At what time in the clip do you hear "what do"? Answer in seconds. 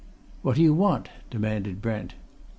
0.41-0.63